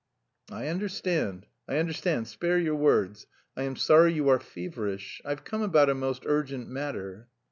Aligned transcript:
"I 0.51 0.65
understand, 0.67 1.45
I 1.67 1.77
understand, 1.77 2.27
spare 2.27 2.57
your 2.57 2.73
words. 2.73 3.27
I 3.55 3.61
am 3.61 3.75
sorry 3.75 4.11
you 4.13 4.29
are 4.29 4.39
feverish. 4.39 5.21
I've 5.23 5.43
come 5.43 5.61
about 5.61 5.91
a 5.91 5.93
most 5.93 6.23
urgent 6.25 6.67
matter." 6.67 7.27